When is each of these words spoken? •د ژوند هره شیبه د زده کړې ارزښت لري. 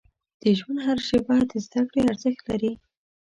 •د 0.41 0.43
ژوند 0.57 0.79
هره 0.85 1.03
شیبه 1.07 1.35
د 1.51 1.53
زده 1.65 1.81
کړې 1.91 2.01
ارزښت 2.09 2.41
لري. 2.49 2.71